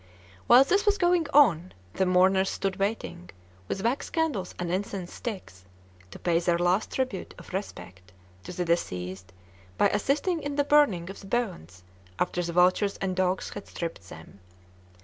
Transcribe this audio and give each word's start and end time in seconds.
"While 0.47 0.63
this 0.63 0.83
was 0.87 0.97
going 0.97 1.27
on, 1.31 1.73
the 1.93 2.07
mourners 2.07 2.49
stood 2.49 2.77
waiting, 2.77 3.29
with 3.67 3.83
wax 3.83 4.09
candles 4.09 4.55
and 4.57 4.71
incense 4.71 5.13
sticks, 5.13 5.63
to 6.09 6.17
pay 6.17 6.39
their 6.39 6.57
last 6.57 6.89
tribute 6.91 7.35
of 7.37 7.53
respect 7.53 8.11
to 8.45 8.51
the 8.51 8.65
deceased 8.65 9.31
by 9.77 9.89
assisting 9.89 10.41
in 10.41 10.55
the 10.55 10.63
burning 10.63 11.11
of 11.11 11.19
the 11.19 11.27
bones 11.27 11.83
after 12.17 12.41
the 12.41 12.51
vultures 12.51 12.97
and 12.97 13.15
dogs 13.15 13.49
had 13.51 13.67
stripped 13.67 14.09
them. 14.09 14.39